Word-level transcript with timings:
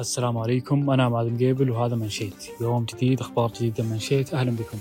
السلام 0.00 0.38
عليكم. 0.38 0.90
أنا 0.90 1.08
معاذ 1.08 1.38
قيبل 1.38 1.70
وهذا 1.70 1.96
منشيت. 1.96 2.46
يوم 2.60 2.84
جديد 2.84 3.20
أخبار 3.20 3.52
جديدة 3.56 3.84
من 3.84 3.90
منشيت. 3.90 4.34
أهلا 4.34 4.50
بكم. 4.50 4.78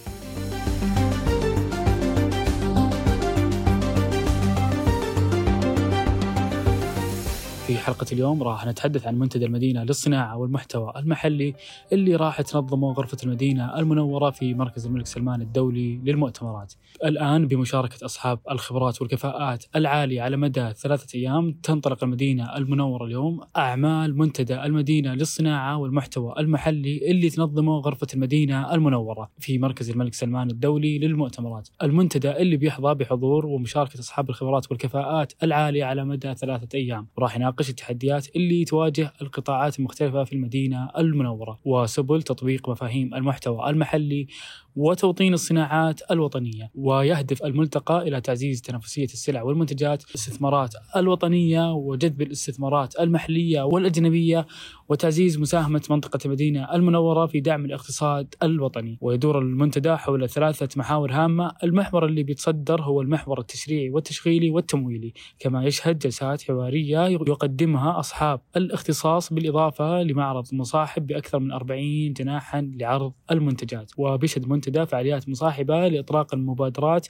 في 7.68 7.78
حلقة 7.78 8.06
اليوم 8.12 8.44
راح 8.44 8.66
نتحدث 8.66 9.08
عن 9.08 9.20
منتدى 9.20 9.46
المدينة 9.46 9.84
للصناعة 9.84 10.38
والمحتوى 10.38 10.94
المحلي 10.98 11.54
اللي 11.94 12.16
راح 12.16 12.42
تنظمه 12.42 12.94
غرفة 12.94 13.18
المدينة 13.24 13.80
المنورة 13.80 14.30
في 14.30 14.54
مركز 14.54 14.86
الملك 14.86 15.06
سلمان 15.08 15.42
الدولي 15.42 16.00
للمؤتمرات. 16.04 16.74
الآن 17.06 17.48
بمشاركة 17.48 18.06
أصحاب 18.06 18.40
الخبرات 18.52 19.02
والكفاءات 19.02 19.66
العالية 19.76 20.22
على 20.22 20.38
مدى 20.38 20.74
ثلاثة 20.74 21.20
أيام 21.20 21.52
تنطلق 21.52 22.04
المدينة 22.04 22.58
المنورة 22.58 23.06
اليوم 23.06 23.42
أعمال 23.58 24.18
منتدى 24.18 24.64
المدينة 24.64 25.14
للصناعة 25.14 25.78
والمحتوى 25.78 26.34
المحلي 26.40 27.12
اللي 27.12 27.30
تنظمه 27.30 27.80
غرفة 27.80 28.08
المدينة 28.14 28.74
المنورة 28.74 29.32
في 29.40 29.58
مركز 29.58 29.90
الملك 29.90 30.14
سلمان 30.14 30.50
الدولي 30.50 31.00
للمؤتمرات. 31.00 31.70
المنتدى 31.84 32.32
اللي 32.32 32.58
بيحظى 32.58 32.94
بحضور 32.94 33.46
ومشاركة 33.46 34.00
أصحاب 34.00 34.30
الخبرات 34.30 34.72
والكفاءات 34.72 35.34
العالية 35.44 35.86
على 35.86 36.06
مدى 36.06 36.36
ثلاثة 36.36 36.68
أيام. 36.78 37.08
راح 37.20 37.36
التحديات 37.62 38.36
اللي 38.36 38.66
تواجه 38.66 39.14
القطاعات 39.22 39.80
المختلفة 39.80 40.24
في 40.24 40.34
المدينة 40.34 40.90
المنورة 40.98 41.60
وسبل 41.66 42.22
تطبيق 42.22 42.70
مفاهيم 42.70 43.16
المحتوى 43.16 43.70
المحلي 43.70 44.28
وتوطين 44.76 45.34
الصناعات 45.34 46.12
الوطنية 46.12 46.72
ويهدف 46.76 47.44
الملتقى 47.44 48.08
إلى 48.08 48.22
تعزيز 48.22 48.62
تنافسية 48.62 49.06
السلع 49.06 49.42
والمنتجات 49.42 50.04
الاستثمارات 50.10 50.74
الوطنية 50.96 51.74
وجذب 51.74 52.22
الاستثمارات 52.22 53.00
المحلية 53.00 53.62
والأجنبية 53.62 54.48
وتعزيز 54.90 55.40
مساهمة 55.40 55.82
منطقة 55.90 56.20
المدينة 56.26 56.76
المنورة 56.76 57.26
في 57.26 57.40
دعم 57.40 57.66
الاقتصاد 57.66 58.36
الوطني. 58.44 58.98
ويدور 59.02 59.40
المنتدى 59.40 59.96
حول 59.96 60.30
ثلاثة 60.30 60.70
محاور 60.76 61.12
هامة 61.12 61.52
المحور 61.64 62.06
اللي 62.06 62.24
بيتصدر 62.24 62.82
هو 62.82 63.02
المحور 63.02 63.40
التشريعي 63.40 63.90
والتشغيلي 63.90 64.50
والتمويلي 64.50 65.14
كما 65.40 65.66
يشهد 65.66 66.00
جلسات 66.00 66.42
حوارية 66.42 67.08
يقدمها 67.46 68.00
أصحاب 68.00 68.42
الاختصاص 68.58 69.34
بالإضافة 69.34 70.04
لمعرض 70.04 70.54
مصاحب 70.54 71.08
بأكثر 71.08 71.40
من 71.40 71.52
40 71.52 72.14
جناحا 72.14 72.72
لعرض 72.76 73.14
المنتجات 73.32 73.92
وبيشهد 73.98 74.44
المنتدى 74.44 74.86
فعاليات 74.86 75.30
مصاحبة 75.30 75.88
لإطلاق 75.88 76.34
المبادرات 76.34 77.08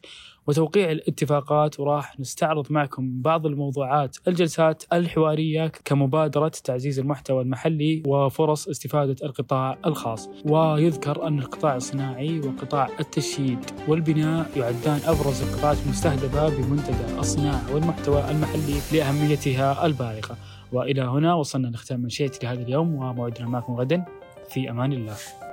وتوقيع 0.48 0.92
الاتفاقات 0.92 1.80
وراح 1.80 2.20
نستعرض 2.20 2.72
معكم 2.72 3.22
بعض 3.22 3.46
الموضوعات 3.46 4.18
الجلسات 4.28 4.84
الحوارية 4.94 5.72
كمبادرة 5.86 6.52
تعزيز 6.64 7.00
المحتوى 7.00 7.42
المحلي 7.42 8.04
وفرص 8.08 8.68
استفادة 8.68 9.16
القطاع 9.24 9.78
الخاص. 9.86 10.30
ويذكر 10.46 11.28
أن 11.28 11.40
القطاع 11.40 11.76
الصناعي 11.76 12.40
وقطاع 12.40 12.90
التشييد 13.00 13.60
والبناء 13.88 14.50
يعدان 14.58 15.00
أبرز 15.06 15.42
القطاعات 15.42 15.78
المستهدفة 15.86 16.50
بمنتدى 16.50 17.20
الصناعة 17.20 17.74
والمحتوى 17.74 18.32
المحلي 18.32 18.80
لأهميتها 18.94 19.86
البالغة. 19.86 20.38
وإلى 20.72 21.02
هنا 21.02 21.34
وصلنا 21.34 21.68
لختام 21.68 22.00
منشيتي 22.00 22.46
لهذا 22.46 22.62
اليوم 22.62 22.96
وموعدنا 22.96 23.48
معكم 23.48 23.76
غدا. 23.76 24.06
في 24.50 24.70
أمان 24.70 24.94
الله. 24.94 25.45